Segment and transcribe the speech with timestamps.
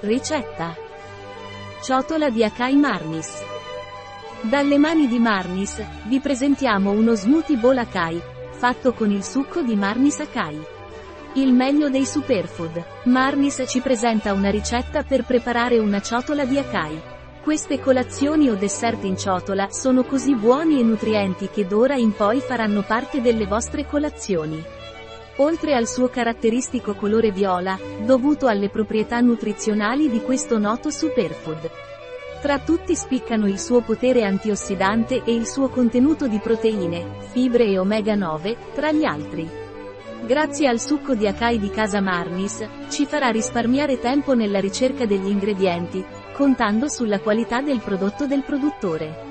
[0.00, 0.76] Ricetta.
[1.82, 3.42] Ciotola di Akai Marnis.
[4.42, 8.20] Dalle mani di Marnis, vi presentiamo uno smoothie bowl Akai,
[8.50, 10.62] fatto con il succo di Marnis Akai.
[11.34, 12.84] Il meglio dei superfood.
[13.04, 17.00] Marnis ci presenta una ricetta per preparare una ciotola di Akai.
[17.42, 22.40] Queste colazioni o dessert in ciotola sono così buoni e nutrienti che d'ora in poi
[22.40, 24.62] faranno parte delle vostre colazioni.
[25.38, 31.70] Oltre al suo caratteristico colore viola, dovuto alle proprietà nutrizionali di questo noto superfood.
[32.40, 37.78] Tra tutti spiccano il suo potere antiossidante e il suo contenuto di proteine, fibre e
[37.78, 39.46] omega 9, tra gli altri.
[40.24, 45.28] Grazie al succo di Akai di casa Marnis, ci farà risparmiare tempo nella ricerca degli
[45.28, 49.24] ingredienti, contando sulla qualità del prodotto del produttore.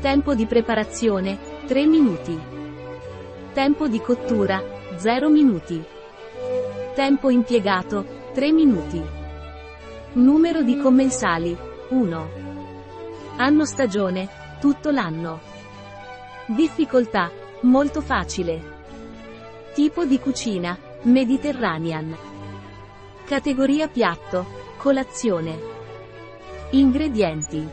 [0.00, 2.38] Tempo di preparazione, 3 minuti.
[3.52, 5.82] Tempo di cottura, 0 minuti.
[6.94, 9.02] Tempo impiegato, 3 minuti.
[10.14, 11.56] Numero di commensali,
[11.88, 12.28] 1.
[13.36, 14.28] Anno stagione,
[14.60, 15.40] tutto l'anno.
[16.46, 17.30] Difficoltà,
[17.62, 18.60] molto facile.
[19.72, 22.14] Tipo di cucina, Mediterranean.
[23.24, 25.58] Categoria piatto, colazione.
[26.70, 27.66] Ingredienti.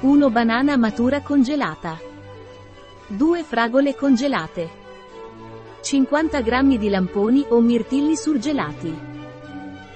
[0.00, 1.98] 1 banana matura congelata.
[3.06, 4.86] 2 fragole congelate.
[5.80, 9.06] 50 g di lamponi o mirtilli surgelati.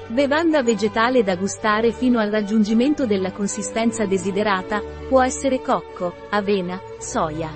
[0.07, 7.51] Bevanda vegetale da gustare fino al raggiungimento della consistenza desiderata, può essere cocco, avena, soia.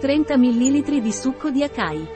[0.00, 2.06] 30 ml di succo di acai.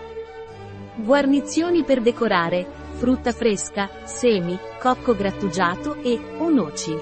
[0.97, 6.95] Guarnizioni per decorare, frutta fresca, semi, cocco grattugiato e, o noci.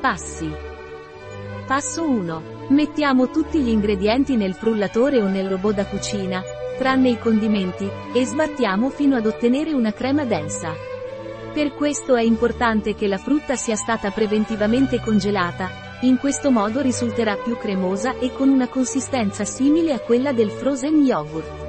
[0.00, 0.50] Passi.
[1.66, 2.42] Passo 1.
[2.70, 6.42] Mettiamo tutti gli ingredienti nel frullatore o nel robot da cucina,
[6.80, 10.72] tranne i condimenti, e sbattiamo fino ad ottenere una crema densa.
[11.52, 17.36] Per questo è importante che la frutta sia stata preventivamente congelata, in questo modo risulterà
[17.36, 21.68] più cremosa e con una consistenza simile a quella del frozen yogurt.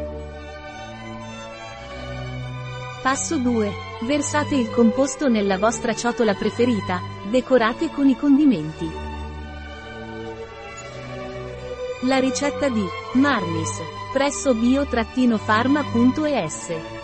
[3.02, 3.70] Passo 2.
[4.04, 9.11] Versate il composto nella vostra ciotola preferita, decorate con i condimenti.
[12.06, 13.80] La ricetta di Marnis
[14.12, 17.01] presso bio-pharma.es